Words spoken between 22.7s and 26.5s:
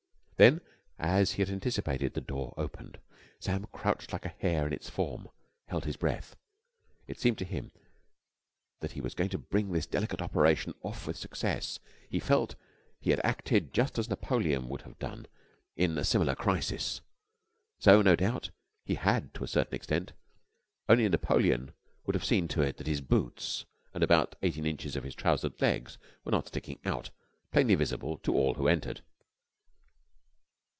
that his boots and about eighteen inches of trousered legs were not